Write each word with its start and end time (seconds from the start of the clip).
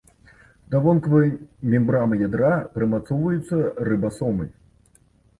Да 0.69 0.77
вонкавай 0.85 1.27
мембраны 1.73 2.17
ядра 2.27 2.49
прымацоўваюцца 2.77 3.59
рыбасомы. 3.91 4.49